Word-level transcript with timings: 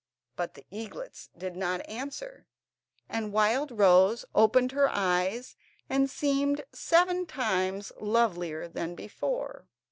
But 0.35 0.55
the 0.55 0.65
eaglets 0.71 1.29
did 1.37 1.55
not 1.55 1.87
answer, 1.87 2.47
and 3.07 3.31
Wildrose 3.31 4.25
opened 4.33 4.71
her 4.71 4.89
eyes, 4.89 5.55
and 5.91 6.09
seemed 6.09 6.63
seven 6.73 7.27
times 7.27 7.91
lovelier 7.99 8.67
than 8.67 8.95
before. 8.95 9.67